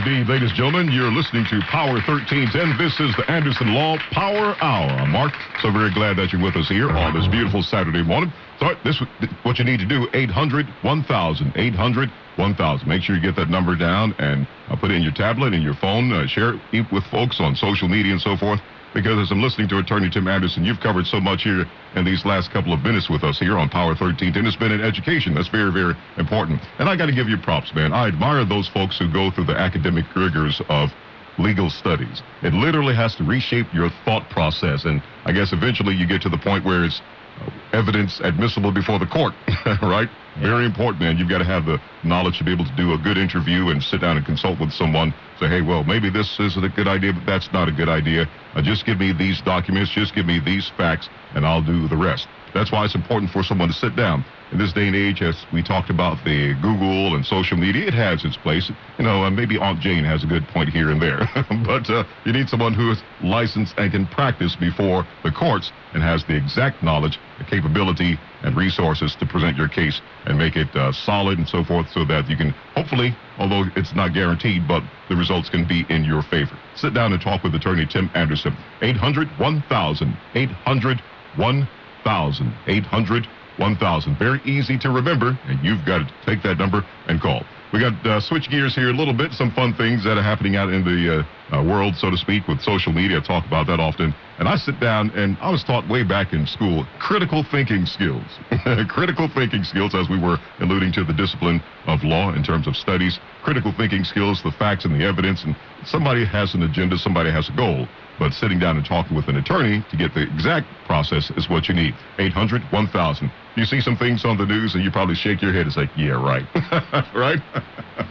Indeed, 0.00 0.32
ladies 0.32 0.48
and 0.48 0.56
gentlemen, 0.56 0.88
you're 0.90 1.12
listening 1.12 1.44
to 1.52 1.60
Power 1.68 2.00
1310. 2.08 2.80
This 2.80 2.96
is 3.04 3.12
the 3.20 3.30
Anderson 3.30 3.74
Law 3.74 3.98
Power 4.16 4.56
Hour. 4.64 4.88
I'm 4.96 5.12
Mark. 5.12 5.36
So 5.60 5.70
very 5.70 5.92
glad 5.92 6.16
that 6.16 6.32
you're 6.32 6.40
with 6.40 6.56
us 6.56 6.72
here 6.72 6.88
on 6.88 7.12
this 7.12 7.28
beautiful 7.28 7.60
Saturday 7.60 8.02
morning. 8.02 8.32
So 8.60 8.72
this 8.82 8.96
what 9.42 9.58
you 9.58 9.64
need 9.68 9.76
to 9.76 9.84
do 9.84 10.08
800 10.14 10.72
1000 10.80 11.52
800 11.54 12.08
1000. 12.36 12.88
Make 12.88 13.02
sure 13.02 13.14
you 13.14 13.20
get 13.20 13.36
that 13.36 13.50
number 13.50 13.76
down 13.76 14.14
and 14.16 14.46
uh, 14.72 14.76
put 14.80 14.90
it 14.90 14.94
in 14.94 15.02
your 15.02 15.12
tablet 15.12 15.52
and 15.52 15.62
your 15.62 15.76
phone. 15.76 16.10
Uh, 16.10 16.26
share 16.26 16.54
it 16.72 16.86
with 16.90 17.04
folks 17.12 17.36
on 17.36 17.54
social 17.54 17.86
media 17.86 18.12
and 18.12 18.22
so 18.22 18.38
forth. 18.40 18.60
Because 18.92 19.18
as 19.18 19.30
I'm 19.30 19.40
listening 19.40 19.68
to 19.68 19.78
Attorney 19.78 20.10
Tim 20.10 20.26
Anderson, 20.26 20.64
you've 20.64 20.80
covered 20.80 21.06
so 21.06 21.20
much 21.20 21.42
here 21.42 21.64
in 21.94 22.04
these 22.04 22.24
last 22.24 22.50
couple 22.50 22.72
of 22.72 22.82
minutes 22.82 23.08
with 23.08 23.22
us 23.22 23.38
here 23.38 23.56
on 23.56 23.68
Power 23.68 23.94
13, 23.94 24.36
and 24.36 24.46
it's 24.46 24.56
been 24.56 24.72
an 24.72 24.80
education. 24.80 25.34
That's 25.34 25.48
very, 25.48 25.72
very 25.72 25.94
important. 26.16 26.60
And 26.78 26.88
I 26.88 26.96
got 26.96 27.06
to 27.06 27.14
give 27.14 27.28
you 27.28 27.38
props, 27.38 27.72
man. 27.74 27.92
I 27.92 28.08
admire 28.08 28.44
those 28.44 28.68
folks 28.68 28.98
who 28.98 29.10
go 29.12 29.30
through 29.30 29.46
the 29.46 29.56
academic 29.56 30.04
rigors 30.16 30.60
of 30.68 30.90
legal 31.38 31.70
studies. 31.70 32.22
It 32.42 32.52
literally 32.52 32.94
has 32.94 33.14
to 33.16 33.24
reshape 33.24 33.72
your 33.72 33.90
thought 34.04 34.28
process, 34.30 34.84
and 34.84 35.00
I 35.24 35.32
guess 35.32 35.52
eventually 35.52 35.94
you 35.94 36.06
get 36.06 36.20
to 36.22 36.28
the 36.28 36.38
point 36.38 36.64
where 36.64 36.84
it's 36.84 37.00
uh, 37.40 37.50
evidence 37.72 38.20
admissible 38.20 38.72
before 38.72 38.98
the 38.98 39.06
court, 39.06 39.34
right? 39.82 40.08
Very 40.38 40.64
important, 40.64 41.00
man. 41.02 41.16
You've 41.16 41.28
got 41.28 41.38
to 41.38 41.44
have 41.44 41.64
the 41.64 41.80
knowledge 42.04 42.38
to 42.38 42.44
be 42.44 42.52
able 42.52 42.64
to 42.64 42.76
do 42.76 42.92
a 42.92 42.98
good 42.98 43.18
interview 43.18 43.68
and 43.68 43.82
sit 43.82 44.00
down 44.00 44.16
and 44.16 44.26
consult 44.26 44.60
with 44.60 44.72
someone. 44.72 45.14
Say, 45.40 45.48
hey, 45.48 45.62
well, 45.62 45.84
maybe 45.84 46.10
this 46.10 46.38
isn't 46.38 46.62
a 46.62 46.68
good 46.68 46.86
idea, 46.86 47.14
but 47.14 47.24
that's 47.24 47.50
not 47.50 47.66
a 47.66 47.72
good 47.72 47.88
idea. 47.88 48.28
Uh, 48.54 48.60
just 48.60 48.84
give 48.84 48.98
me 48.98 49.14
these 49.14 49.40
documents, 49.40 49.90
just 49.90 50.14
give 50.14 50.26
me 50.26 50.38
these 50.38 50.70
facts, 50.76 51.08
and 51.34 51.46
I'll 51.46 51.62
do 51.62 51.88
the 51.88 51.96
rest. 51.96 52.28
That's 52.52 52.70
why 52.70 52.84
it's 52.84 52.94
important 52.94 53.32
for 53.32 53.42
someone 53.42 53.68
to 53.68 53.74
sit 53.74 53.96
down. 53.96 54.26
In 54.52 54.58
this 54.58 54.72
day 54.72 54.88
and 54.88 54.96
age, 54.96 55.22
as 55.22 55.36
we 55.52 55.62
talked 55.62 55.90
about 55.90 56.18
the 56.24 56.54
Google 56.60 57.14
and 57.14 57.24
social 57.24 57.56
media, 57.56 57.86
it 57.86 57.94
has 57.94 58.24
its 58.24 58.36
place. 58.36 58.68
You 58.98 59.04
know, 59.04 59.22
uh, 59.22 59.30
maybe 59.30 59.56
Aunt 59.56 59.78
Jane 59.78 60.02
has 60.02 60.24
a 60.24 60.26
good 60.26 60.42
point 60.48 60.68
here 60.68 60.90
and 60.90 61.00
there. 61.00 61.20
but 61.64 61.88
uh, 61.88 62.02
you 62.26 62.32
need 62.32 62.48
someone 62.48 62.74
who 62.74 62.90
is 62.90 63.00
licensed 63.22 63.74
and 63.78 63.92
can 63.92 64.06
practice 64.08 64.56
before 64.56 65.06
the 65.22 65.30
courts 65.30 65.70
and 65.94 66.02
has 66.02 66.24
the 66.24 66.34
exact 66.34 66.82
knowledge, 66.82 67.20
the 67.38 67.44
capability, 67.44 68.18
and 68.42 68.56
resources 68.56 69.14
to 69.20 69.26
present 69.26 69.56
your 69.56 69.68
case 69.68 70.00
and 70.26 70.36
make 70.36 70.56
it 70.56 70.74
uh, 70.74 70.90
solid 70.90 71.38
and 71.38 71.48
so 71.48 71.62
forth 71.62 71.88
so 71.92 72.04
that 72.04 72.28
you 72.28 72.36
can 72.36 72.50
hopefully, 72.74 73.14
although 73.38 73.64
it's 73.76 73.94
not 73.94 74.12
guaranteed, 74.12 74.66
but 74.66 74.82
the 75.08 75.14
results 75.14 75.48
can 75.48 75.64
be 75.64 75.86
in 75.90 76.02
your 76.02 76.22
favor. 76.22 76.58
Sit 76.74 76.92
down 76.92 77.12
and 77.12 77.22
talk 77.22 77.44
with 77.44 77.54
attorney 77.54 77.86
Tim 77.86 78.10
Anderson. 78.14 78.56
800 78.82 79.28
1000. 79.38 80.16
800 80.34 81.00
1000. 81.36 82.52
800 82.66 83.28
1000. 83.60 84.18
Very 84.18 84.40
easy 84.44 84.78
to 84.78 84.90
remember, 84.90 85.38
and 85.44 85.62
you've 85.62 85.84
got 85.84 85.98
to 85.98 86.08
take 86.24 86.42
that 86.42 86.56
number 86.56 86.82
and 87.06 87.20
call. 87.20 87.44
We 87.72 87.78
got 87.78 87.94
uh, 88.04 88.20
switch 88.20 88.50
gears 88.50 88.74
here 88.74 88.88
a 88.88 88.92
little 88.92 89.14
bit. 89.14 89.32
Some 89.32 89.52
fun 89.52 89.74
things 89.74 90.02
that 90.02 90.18
are 90.18 90.22
happening 90.22 90.56
out 90.56 90.72
in 90.72 90.82
the 90.82 91.22
uh, 91.22 91.56
uh, 91.56 91.62
world, 91.62 91.94
so 91.94 92.10
to 92.10 92.16
speak, 92.16 92.48
with 92.48 92.60
social 92.62 92.92
media. 92.92 93.18
I 93.18 93.20
talk 93.20 93.46
about 93.46 93.68
that 93.68 93.78
often. 93.78 94.12
And 94.38 94.48
I 94.48 94.56
sit 94.56 94.80
down 94.80 95.12
and 95.14 95.36
I 95.40 95.50
was 95.50 95.62
taught 95.62 95.86
way 95.86 96.02
back 96.02 96.32
in 96.32 96.46
school 96.46 96.86
critical 96.98 97.44
thinking 97.50 97.86
skills. 97.86 98.26
critical 98.88 99.28
thinking 99.34 99.62
skills, 99.62 99.94
as 99.94 100.08
we 100.08 100.18
were 100.18 100.38
alluding 100.60 100.92
to 100.94 101.04
the 101.04 101.12
discipline 101.12 101.62
of 101.86 102.02
law 102.02 102.32
in 102.32 102.42
terms 102.42 102.66
of 102.66 102.74
studies. 102.74 103.20
Critical 103.42 103.72
thinking 103.76 104.04
skills, 104.04 104.42
the 104.42 104.52
facts 104.58 104.84
and 104.84 104.94
the 104.98 105.04
evidence. 105.04 105.44
And 105.44 105.54
somebody 105.84 106.24
has 106.24 106.54
an 106.54 106.62
agenda, 106.62 106.98
somebody 106.98 107.30
has 107.30 107.48
a 107.48 107.52
goal. 107.52 107.86
But 108.18 108.32
sitting 108.32 108.58
down 108.58 108.76
and 108.76 108.86
talking 108.86 109.16
with 109.16 109.28
an 109.28 109.36
attorney 109.36 109.82
to 109.90 109.96
get 109.96 110.12
the 110.14 110.22
exact 110.22 110.66
process 110.86 111.30
is 111.36 111.48
what 111.48 111.68
you 111.68 111.74
need. 111.74 111.94
800 112.18 112.62
1000. 112.72 113.39
You 113.56 113.64
see 113.64 113.80
some 113.80 113.96
things 113.96 114.24
on 114.24 114.36
the 114.36 114.46
news 114.46 114.74
and 114.74 114.84
you 114.84 114.90
probably 114.90 115.14
shake 115.16 115.42
your 115.42 115.52
head 115.52 115.62
and 115.62 115.72
say, 115.72 115.90
yeah, 115.94 116.12
right. 116.12 116.46
right? 117.12 117.42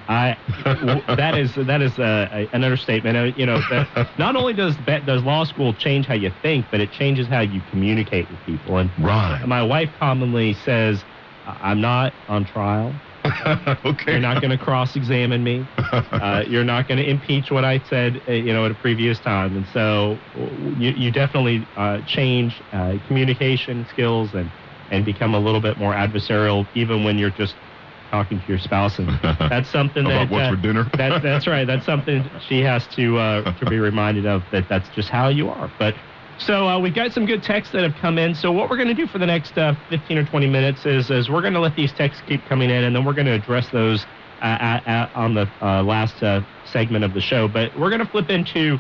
I 0.10 0.38
that 1.08 1.38
is 1.38 1.56
that 1.56 1.82
is 1.82 1.98
uh, 2.00 2.28
a, 2.32 2.50
an 2.54 2.64
understatement. 2.64 3.16
Uh, 3.16 3.24
you 3.36 3.46
know, 3.46 3.60
that 3.70 4.10
not 4.18 4.36
only 4.36 4.54
does 4.54 4.78
that, 4.86 5.06
does 5.06 5.24
law 5.24 5.44
school 5.44 5.74
change 5.74 6.08
how 6.08 6.16
you 6.16 6.32
think, 6.42 6.70
but 6.72 6.82
it 6.82 6.92
changes 6.92 7.28
how 7.28 7.42
you 7.42 7.62
communicate 7.62 8.30
with 8.30 8.42
people. 8.44 8.78
And 8.78 8.92
right. 8.98 9.44
my 9.46 9.62
wife 9.64 9.92
commonly 10.00 10.54
says, 10.54 11.06
"I'm 11.46 11.80
not 11.80 12.16
on 12.28 12.44
trial. 12.44 13.00
okay. 13.86 14.14
You're 14.14 14.20
not 14.20 14.42
going 14.42 14.52
to 14.52 14.58
cross-examine 14.58 15.44
me. 15.44 15.70
Uh, 16.12 16.44
you're 16.46 16.64
not 16.64 16.88
going 16.88 16.98
to 16.98 17.10
impeach 17.10 17.50
what 17.50 17.66
I 17.66 17.80
said, 17.80 18.22
uh, 18.28 18.32
you 18.34 18.54
know, 18.54 18.66
at 18.66 18.72
a 18.72 18.76
previous 18.76 19.20
time." 19.20 19.56
And 19.56 19.68
so, 19.68 20.24
you, 20.36 20.92
you 20.92 21.12
definitely 21.12 21.70
uh, 21.76 22.02
change 22.06 22.62
uh, 22.72 22.96
communication 23.06 23.86
skills 23.86 24.34
and 24.34 24.52
and 24.92 25.06
become 25.06 25.34
a 25.34 25.40
little 25.40 25.62
bit 25.62 25.78
more 25.78 25.94
adversarial, 25.94 26.68
even 26.76 27.04
when 27.04 27.18
you're 27.18 27.30
just 27.30 27.56
talking 28.12 28.40
to 28.40 28.48
your 28.48 28.60
spouse, 28.60 29.00
and 29.00 29.08
that's 29.50 29.70
something 29.70 30.06
About 30.06 30.30
that 30.30 30.32
what's 30.32 30.48
uh, 30.48 30.56
for 30.56 30.62
dinner? 30.62 30.90
that, 30.98 31.22
that's 31.22 31.48
right. 31.48 31.66
That's 31.66 31.86
something 31.86 32.30
she 32.48 32.62
has 32.62 32.88
to 32.96 33.18
uh, 33.18 33.54
to 33.60 33.66
be 33.66 33.80
reminded 33.80 34.26
of 34.26 34.44
that 34.52 34.68
that's 34.70 34.90
just 34.90 35.10
how 35.10 35.30
you 35.30 35.50
are. 35.50 35.72
But 35.80 35.96
so 36.38 36.68
uh, 36.68 36.80
we've 36.80 36.94
got 36.94 37.12
some 37.12 37.26
good 37.26 37.44
texts 37.44 37.74
that 37.74 37.84
have 37.84 37.96
come 38.02 38.18
in. 38.18 38.34
So 38.34 38.52
what 38.52 38.70
we're 38.70 38.78
going 38.78 38.88
to 38.88 38.94
do 38.94 39.08
for 39.08 39.20
the 39.20 39.26
next 39.26 39.58
uh, 39.58 39.76
15 39.90 40.18
or 40.18 40.26
20 40.26 40.48
minutes 40.48 40.86
is 40.86 41.10
is 41.10 41.30
we're 41.30 41.42
going 41.42 41.54
to 41.54 41.60
let 41.60 41.76
these 41.76 41.92
texts 41.92 42.24
keep 42.28 42.44
coming 42.46 42.70
in, 42.70 42.84
and 42.84 42.96
then 42.96 43.06
we're 43.06 43.14
going 43.14 43.28
to 43.28 43.34
address 43.34 43.70
those 43.70 44.06
uh, 44.42 44.58
at, 44.60 44.88
at, 44.88 45.16
on 45.16 45.36
the 45.36 45.50
uh, 45.62 45.84
last 45.84 46.24
uh, 46.24 46.42
segment 46.66 47.04
of 47.04 47.14
the 47.14 47.22
show. 47.22 47.48
But 47.48 47.78
we're 47.78 47.90
going 47.90 48.04
to 48.04 48.10
flip 48.10 48.30
into. 48.30 48.80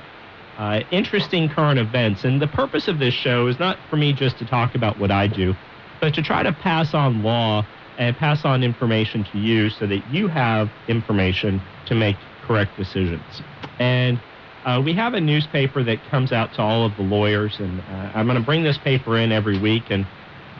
Uh, 0.57 0.81
interesting 0.91 1.47
current 1.47 1.79
events. 1.79 2.25
And 2.25 2.41
the 2.41 2.47
purpose 2.47 2.89
of 2.89 2.99
this 2.99 3.13
show 3.13 3.47
is 3.47 3.57
not 3.59 3.77
for 3.89 3.95
me 3.95 4.11
just 4.11 4.37
to 4.39 4.45
talk 4.45 4.75
about 4.75 4.99
what 4.99 5.09
I 5.09 5.25
do, 5.25 5.55
but 6.01 6.13
to 6.15 6.21
try 6.21 6.43
to 6.43 6.51
pass 6.51 6.93
on 6.93 7.23
law 7.23 7.65
and 7.97 8.15
pass 8.15 8.45
on 8.45 8.63
information 8.63 9.25
to 9.25 9.37
you 9.37 9.69
so 9.69 9.85
that 9.85 10.01
you 10.11 10.27
have 10.27 10.69
information 10.87 11.61
to 11.85 11.95
make 11.95 12.15
correct 12.43 12.75
decisions. 12.77 13.41
And 13.79 14.19
uh, 14.65 14.81
we 14.83 14.93
have 14.93 15.13
a 15.13 15.21
newspaper 15.21 15.83
that 15.83 15.99
comes 16.09 16.31
out 16.31 16.53
to 16.53 16.61
all 16.61 16.85
of 16.85 16.95
the 16.95 17.01
lawyers, 17.01 17.59
and 17.59 17.79
uh, 17.79 18.11
I'm 18.13 18.25
going 18.25 18.39
to 18.39 18.45
bring 18.45 18.63
this 18.63 18.77
paper 18.77 19.17
in 19.17 19.31
every 19.31 19.59
week, 19.59 19.83
and 19.89 20.05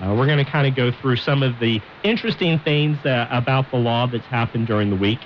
uh, 0.02 0.16
we're 0.16 0.26
going 0.26 0.44
to 0.44 0.50
kind 0.50 0.68
of 0.68 0.76
go 0.76 0.92
through 0.92 1.18
some 1.18 1.44
of 1.44 1.60
the 1.60 1.82
interesting 2.04 2.60
things 2.60 2.98
uh, 3.06 3.28
about 3.32 3.70
the 3.72 3.78
law 3.78 4.08
that's 4.08 4.26
happened 4.26 4.68
during 4.68 4.90
the 4.90 4.96
week. 4.96 5.20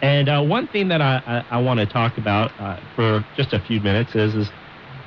And 0.00 0.28
uh, 0.28 0.42
one 0.42 0.66
thing 0.68 0.88
that 0.88 1.00
I, 1.00 1.22
I, 1.26 1.56
I 1.56 1.62
want 1.62 1.80
to 1.80 1.86
talk 1.86 2.18
about 2.18 2.50
uh, 2.60 2.80
for 2.96 3.24
just 3.36 3.52
a 3.52 3.60
few 3.60 3.80
minutes 3.80 4.14
is, 4.14 4.34
is 4.34 4.50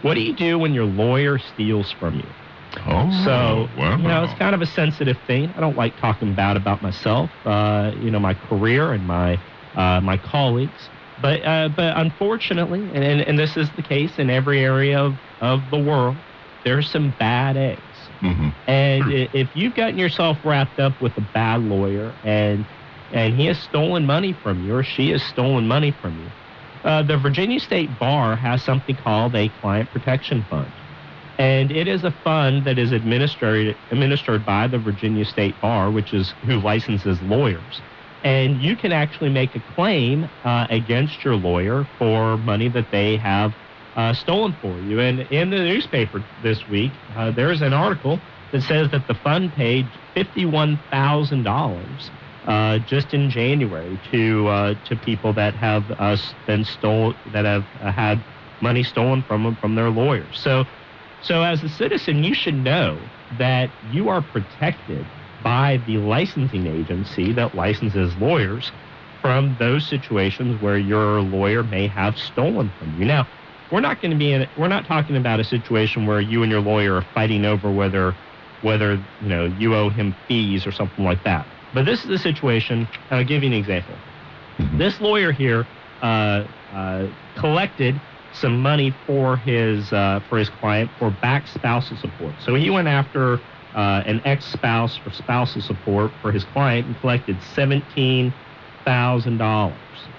what 0.01 0.13
do 0.13 0.21
you 0.21 0.33
do 0.33 0.59
when 0.59 0.73
your 0.73 0.85
lawyer 0.85 1.37
steals 1.37 1.91
from 1.99 2.15
you? 2.15 2.27
Oh, 2.83 3.05
So, 3.09 3.69
wow. 3.75 3.97
you 3.97 4.07
know, 4.07 4.23
it's 4.23 4.33
kind 4.33 4.55
of 4.55 4.61
a 4.61 4.65
sensitive 4.65 5.19
thing. 5.27 5.53
I 5.55 5.59
don't 5.61 5.75
like 5.77 5.95
talking 5.95 6.33
bad 6.35 6.57
about 6.57 6.81
myself, 6.81 7.31
uh, 7.45 7.91
you 7.95 8.11
know, 8.11 8.19
my 8.19 8.33
career 8.33 8.91
and 8.93 9.05
my 9.05 9.41
uh, 9.75 10.01
my 10.01 10.17
colleagues. 10.17 10.89
But 11.17 11.43
uh, 11.45 11.69
but 11.69 11.97
unfortunately, 11.97 12.91
and, 12.93 13.03
and, 13.03 13.21
and 13.21 13.39
this 13.39 13.57
is 13.57 13.71
the 13.73 13.81
case 13.83 14.17
in 14.19 14.29
every 14.29 14.59
area 14.63 14.99
of, 14.99 15.19
of 15.39 15.69
the 15.69 15.79
world, 15.79 16.23
there's 16.63 16.89
some 16.89 17.11
bad 17.11 17.57
eggs. 17.57 18.11
hmm 18.21 18.49
And 18.67 19.09
i- 19.11 19.29
if 19.33 19.55
you've 19.55 19.73
gotten 19.73 19.97
yourself 19.97 20.39
wrapped 20.43 20.79
up 20.79 20.95
with 20.99 21.17
a 21.17 21.21
bad 21.21 21.61
lawyer 21.61 22.17
and 22.23 22.67
and 23.11 23.33
he 23.35 23.45
has 23.45 23.59
stolen 23.59 24.05
money 24.05 24.33
from 24.33 24.59
you 24.61 24.73
or 24.75 24.83
she 24.83 25.09
has 25.11 25.23
stolen 25.23 25.67
money 25.67 25.91
from 25.91 26.17
you, 26.17 26.33
uh, 26.83 27.03
the 27.03 27.17
Virginia 27.17 27.59
State 27.59 27.97
Bar 27.97 28.35
has 28.35 28.63
something 28.63 28.95
called 28.95 29.35
a 29.35 29.49
client 29.49 29.91
protection 29.91 30.43
fund. 30.49 30.73
And 31.37 31.71
it 31.71 31.87
is 31.87 32.03
a 32.03 32.11
fund 32.23 32.65
that 32.65 32.79
is 32.79 32.91
administered 32.91 33.75
administered 33.91 34.45
by 34.45 34.67
the 34.67 34.77
Virginia 34.77 35.25
State 35.25 35.59
Bar, 35.61 35.91
which 35.91 36.13
is 36.13 36.33
who 36.45 36.59
licenses 36.59 37.21
lawyers. 37.23 37.81
And 38.23 38.61
you 38.61 38.75
can 38.75 38.91
actually 38.91 39.29
make 39.29 39.55
a 39.55 39.61
claim 39.75 40.29
uh, 40.43 40.67
against 40.69 41.23
your 41.23 41.35
lawyer 41.35 41.85
for 41.99 42.37
money 42.37 42.69
that 42.69 42.87
they 42.91 43.17
have 43.17 43.53
uh, 43.95 44.13
stolen 44.13 44.55
for 44.61 44.79
you. 44.79 44.99
And 44.99 45.19
in 45.31 45.49
the 45.49 45.57
newspaper 45.57 46.23
this 46.41 46.67
week, 46.69 46.91
uh, 47.15 47.31
there 47.31 47.51
is 47.51 47.61
an 47.61 47.73
article 47.73 48.19
that 48.51 48.61
says 48.63 48.89
that 48.91 49.07
the 49.07 49.13
fund 49.15 49.51
paid 49.53 49.85
fifty-one 50.13 50.79
thousand 50.89 51.43
dollars 51.43 52.09
uh, 52.47 52.79
just 52.79 53.13
in 53.13 53.29
January 53.29 53.99
to 54.11 54.47
uh, 54.47 54.73
to 54.85 54.95
people 54.95 55.33
that 55.33 55.53
have 55.55 55.83
uh, 55.99 56.15
been 56.47 56.63
stolen, 56.63 57.15
that 57.33 57.45
have 57.45 57.65
uh, 57.81 57.91
had 57.91 58.23
money 58.61 58.83
stolen 58.83 59.21
from 59.23 59.43
them 59.43 59.55
from 59.55 59.75
their 59.75 59.89
lawyers. 59.89 60.39
So, 60.39 60.65
so 61.25 61.41
as 61.41 61.63
a 61.63 61.69
citizen, 61.69 62.23
you 62.23 62.35
should 62.35 62.53
know 62.55 63.11
that 63.31 63.71
you 63.81 64.09
are 64.09 64.21
protected 64.21 65.05
by 65.41 65.77
the 65.85 65.97
licensing 65.97 66.67
agency 66.67 67.33
that 67.33 67.55
licenses 67.55 68.15
lawyers 68.17 68.71
from 69.21 69.55
those 69.57 69.87
situations 69.87 70.61
where 70.61 70.77
your 70.77 71.21
lawyer 71.21 71.63
may 71.63 71.87
have 71.87 72.15
stolen 72.17 72.71
from 72.77 72.93
you. 72.99 73.05
Now, 73.05 73.27
we're 73.71 73.81
not 73.81 74.01
going 74.01 74.11
to 74.11 74.17
be 74.17 74.33
in. 74.33 74.47
We're 74.55 74.67
not 74.67 74.85
talking 74.85 75.15
about 75.17 75.39
a 75.39 75.43
situation 75.43 76.05
where 76.05 76.21
you 76.21 76.43
and 76.43 76.51
your 76.51 76.61
lawyer 76.61 76.95
are 76.95 77.05
fighting 77.15 77.43
over 77.45 77.71
whether, 77.71 78.15
whether 78.61 78.93
you 79.19 79.29
know 79.29 79.45
you 79.45 79.75
owe 79.75 79.89
him 79.89 80.15
fees 80.27 80.67
or 80.67 80.71
something 80.71 81.03
like 81.03 81.23
that. 81.23 81.47
But 81.73 81.85
this 81.85 82.03
is 82.05 82.11
a 82.11 82.19
situation. 82.19 82.87
I'll 83.09 83.23
give 83.25 83.41
you 83.43 83.47
an 83.47 83.53
example. 83.53 83.95
Mhm. 84.59 84.77
This 84.77 85.01
lawyer 85.01 85.31
here 85.31 85.67
uh, 86.01 86.43
uh, 86.71 87.07
collected 87.35 87.99
some 88.35 88.61
money 88.61 88.93
for 89.05 89.37
his 89.37 89.91
uh, 89.93 90.19
for 90.29 90.37
his 90.37 90.49
client 90.49 90.89
for 90.99 91.09
back 91.09 91.47
spousal 91.47 91.97
support. 91.97 92.33
So 92.43 92.55
he 92.55 92.69
went 92.69 92.87
after 92.87 93.39
uh, 93.75 94.03
an 94.05 94.21
ex-spouse 94.25 94.97
for 94.97 95.11
spousal 95.11 95.61
support 95.61 96.11
for 96.21 96.31
his 96.31 96.43
client 96.43 96.87
and 96.87 96.99
collected 96.99 97.37
seventeen 97.55 98.33
thousand 98.85 99.37
dollars 99.37 99.73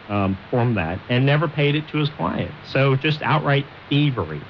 um, 0.08 0.36
from 0.50 0.74
that 0.74 0.98
and 1.08 1.24
never 1.24 1.48
paid 1.48 1.74
it 1.74 1.88
to 1.88 1.98
his 1.98 2.08
client. 2.10 2.50
So 2.64 2.96
just 2.96 3.22
outright 3.22 3.66
thievery. 3.88 4.40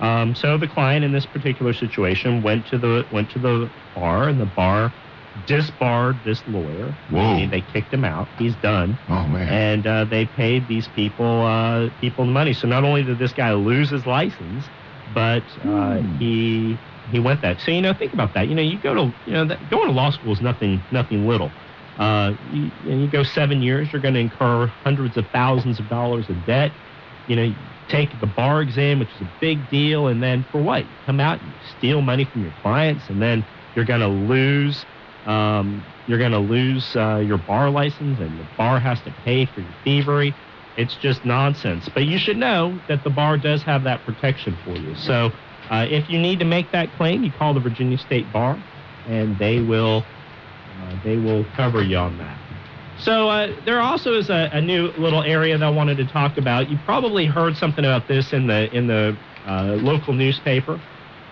Um, 0.00 0.34
so 0.34 0.56
the 0.56 0.68
client 0.68 1.04
in 1.04 1.12
this 1.12 1.26
particular 1.26 1.72
situation 1.72 2.42
went 2.42 2.66
to 2.68 2.78
the 2.78 3.06
went 3.12 3.30
to 3.32 3.38
the 3.38 3.70
bar 3.94 4.28
and 4.28 4.40
the 4.40 4.46
bar 4.46 4.92
disbarred 5.44 6.22
this 6.24 6.42
lawyer. 6.46 6.96
Whoa. 7.08 7.34
meaning 7.34 7.50
They 7.50 7.62
kicked 7.62 7.92
him 7.92 8.04
out. 8.04 8.30
He's 8.38 8.56
done 8.56 8.98
Oh, 9.08 9.26
man. 9.26 9.48
and 9.48 9.86
uh, 9.86 10.04
they 10.04 10.26
paid 10.26 10.66
these 10.68 10.88
people 10.88 11.42
uh, 11.42 11.90
people 12.00 12.24
money. 12.26 12.52
So 12.52 12.66
not 12.68 12.84
only 12.84 13.02
did 13.02 13.18
this 13.18 13.32
guy 13.32 13.52
lose 13.54 13.90
his 13.90 14.06
license, 14.06 14.70
but 15.06 15.44
uh, 15.62 15.98
Hmm. 15.98 16.16
he 16.18 16.80
he 17.10 17.18
went 17.18 17.42
that. 17.42 17.60
So 17.60 17.70
you 17.70 17.80
know, 17.80 17.92
think 17.94 18.12
about 18.12 18.34
that. 18.34 18.48
You 18.48 18.54
know, 18.54 18.62
you 18.62 18.78
go 18.78 18.94
to 18.94 19.14
you 19.24 19.32
know 19.32 19.44
that, 19.46 19.68
going 19.68 19.86
to 19.86 19.92
law 19.92 20.10
school 20.10 20.32
is 20.32 20.40
nothing 20.40 20.86
nothing 20.90 21.26
little. 21.26 21.54
Uh, 21.96 22.32
you, 22.40 22.72
and 22.90 23.00
you 23.02 23.08
go 23.08 23.22
seven 23.22 23.60
years, 23.62 23.92
you're 23.92 24.00
going 24.00 24.14
to 24.14 24.20
incur 24.20 24.66
hundreds 24.84 25.16
of 25.16 25.28
thousands 25.32 25.78
of 25.78 25.88
dollars 25.88 26.28
of 26.28 26.44
debt. 26.44 26.76
You 27.26 27.36
know, 27.36 27.54
take 27.88 28.18
the 28.18 28.26
bar 28.26 28.60
exam, 28.62 28.98
which 28.98 29.14
is 29.14 29.20
a 29.20 29.24
big 29.40 29.68
deal, 29.68 30.08
and 30.08 30.22
then 30.22 30.46
for 30.50 30.60
what? 30.62 30.86
Come 31.06 31.20
out, 31.20 31.40
and 31.40 31.54
steal 31.60 32.00
money 32.00 32.24
from 32.24 32.42
your 32.42 32.52
clients, 32.52 33.08
and 33.08 33.20
then 33.22 33.46
you're 33.74 33.84
going 33.84 34.00
to 34.00 34.08
lose 34.08 34.86
um, 35.26 35.84
you're 36.06 36.18
going 36.18 36.32
to 36.32 36.38
lose 36.38 36.96
uh, 36.96 37.22
your 37.24 37.38
bar 37.38 37.70
license, 37.70 38.18
and 38.18 38.38
the 38.38 38.46
bar 38.56 38.80
has 38.80 39.00
to 39.02 39.14
pay 39.24 39.46
for 39.46 39.60
your 39.60 39.74
thievery. 39.84 40.34
It's 40.76 40.96
just 40.96 41.24
nonsense. 41.24 41.88
But 41.92 42.04
you 42.06 42.18
should 42.18 42.36
know 42.36 42.78
that 42.88 43.04
the 43.04 43.10
bar 43.10 43.36
does 43.36 43.62
have 43.64 43.84
that 43.84 44.04
protection 44.04 44.56
for 44.64 44.76
you. 44.76 44.94
So 44.94 45.30
uh, 45.70 45.86
if 45.88 46.08
you 46.08 46.18
need 46.18 46.38
to 46.38 46.44
make 46.44 46.72
that 46.72 46.90
claim, 46.96 47.22
you 47.22 47.32
call 47.32 47.54
the 47.54 47.60
Virginia 47.60 47.98
State 47.98 48.32
Bar, 48.32 48.58
and 49.08 49.38
they 49.38 49.60
will 49.60 50.04
uh, 50.82 51.04
they 51.04 51.16
will 51.16 51.44
cover 51.54 51.82
you 51.82 51.96
on 51.96 52.16
that. 52.18 52.38
So 52.98 53.28
uh, 53.28 53.54
there 53.64 53.80
also 53.80 54.14
is 54.14 54.30
a, 54.30 54.50
a 54.52 54.60
new 54.60 54.88
little 54.98 55.22
area 55.22 55.56
that 55.56 55.64
I 55.64 55.70
wanted 55.70 55.96
to 55.98 56.06
talk 56.06 56.36
about. 56.38 56.68
You 56.68 56.78
probably 56.84 57.26
heard 57.26 57.56
something 57.56 57.84
about 57.84 58.08
this 58.08 58.32
in 58.32 58.46
the 58.46 58.74
in 58.74 58.86
the 58.86 59.16
uh, 59.46 59.78
local 59.80 60.12
newspaper, 60.12 60.80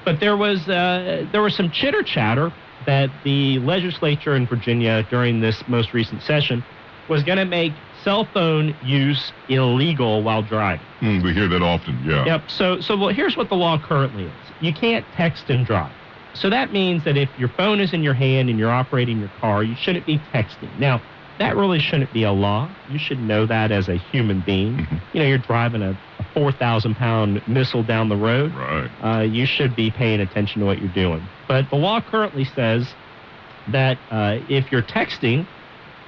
but 0.04 0.20
there 0.20 0.36
was 0.36 0.68
uh, 0.68 1.26
there 1.32 1.42
was 1.42 1.54
some 1.54 1.70
chitter 1.70 2.02
chatter 2.02 2.52
that 2.86 3.10
the 3.22 3.58
legislature 3.58 4.34
in 4.36 4.46
Virginia 4.46 5.02
during 5.04 5.40
this 5.40 5.66
most 5.66 5.92
recent 5.92 6.22
session 6.22 6.64
was 7.08 7.22
going 7.24 7.38
to 7.38 7.44
make 7.44 7.82
cell 8.02 8.30
phone 8.32 8.76
use 8.80 9.32
illegal 9.48 10.22
while 10.22 10.42
driving. 10.42 10.86
Hmm, 11.00 11.20
we 11.22 11.32
hear 11.32 11.48
that 11.48 11.62
often, 11.62 12.02
yeah. 12.04 12.24
Yep. 12.24 12.50
So, 12.50 12.80
so 12.80 12.96
well, 12.96 13.08
here's 13.08 13.36
what 13.36 13.48
the 13.48 13.56
law 13.56 13.78
currently 13.78 14.26
is: 14.26 14.52
you 14.58 14.72
can't 14.74 15.10
text 15.10 15.48
and 15.50 15.64
drive. 15.64 15.94
So 16.34 16.50
that 16.50 16.70
means 16.70 17.04
that 17.04 17.16
if 17.16 17.36
your 17.38 17.48
phone 17.48 17.80
is 17.80 17.92
in 17.92 18.02
your 18.02 18.14
hand 18.14 18.50
and 18.50 18.58
you're 18.58 18.70
operating 18.70 19.18
your 19.18 19.30
car, 19.30 19.64
you 19.64 19.74
shouldn't 19.74 20.06
be 20.06 20.20
texting. 20.20 20.76
Now, 20.76 21.02
that 21.38 21.56
really 21.56 21.78
shouldn't 21.78 22.12
be 22.12 22.24
a 22.24 22.32
law. 22.32 22.68
You 22.90 22.98
should 22.98 23.20
know 23.20 23.46
that 23.46 23.70
as 23.70 23.88
a 23.88 23.96
human 23.96 24.40
being. 24.40 24.76
Mhm. 24.76 25.00
You 25.12 25.20
know, 25.20 25.26
you're 25.26 25.38
driving 25.38 25.82
a, 25.82 25.90
a 26.18 26.24
4,000 26.34 26.94
pound 26.96 27.42
missile 27.46 27.82
down 27.82 28.08
the 28.08 28.16
road. 28.16 28.52
Right. 28.54 28.90
Uh, 29.02 29.22
you 29.22 29.46
should 29.46 29.76
be 29.76 29.90
paying 29.90 30.20
attention 30.20 30.60
to 30.60 30.66
what 30.66 30.78
you're 30.80 30.88
doing. 30.88 31.22
But 31.46 31.70
the 31.70 31.76
law 31.76 32.00
currently 32.00 32.44
says 32.44 32.92
that 33.68 33.98
uh, 34.10 34.38
if 34.48 34.70
you're 34.72 34.82
texting 34.82 35.46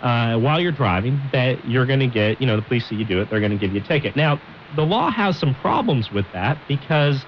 uh, 0.02 0.36
while 0.38 0.60
you're 0.60 0.72
driving, 0.72 1.20
that 1.32 1.64
you're 1.66 1.86
going 1.86 2.00
to 2.00 2.06
get, 2.06 2.40
you 2.40 2.46
know, 2.46 2.56
the 2.56 2.62
police 2.62 2.86
see 2.86 2.96
you 2.96 3.04
do 3.04 3.20
it, 3.20 3.28
they're 3.30 3.40
going 3.40 3.52
to 3.52 3.58
give 3.58 3.72
you 3.72 3.80
a 3.80 3.84
ticket. 3.84 4.16
Now, 4.16 4.40
the 4.76 4.84
law 4.84 5.10
has 5.10 5.38
some 5.38 5.54
problems 5.56 6.10
with 6.10 6.24
that 6.32 6.58
because 6.68 7.24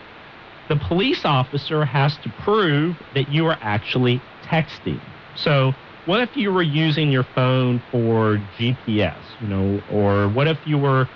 the 0.68 0.76
police 0.76 1.25
officer 1.25 1.85
has 1.85 2.16
to 2.18 2.32
prove 2.42 2.97
that 3.14 3.28
you 3.28 3.47
are 3.47 3.59
actually 3.61 4.21
texting. 4.44 4.99
So, 5.37 5.73
what 6.04 6.21
if 6.21 6.37
you 6.37 6.52
were 6.52 6.62
using 6.62 7.11
your 7.11 7.25
phone 7.35 7.85
for 7.90 8.38
GPS, 8.38 9.25
you 9.38 9.47
know, 9.47 9.85
or 9.87 10.28
what 10.28 10.49
if 10.49 10.66
you 10.66 10.78
were 10.78 11.11